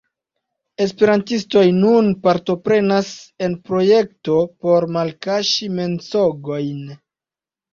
[0.85, 3.11] Esperantistoj nun partoprenas
[3.49, 6.83] en projekto por malkaŝi mensogojn.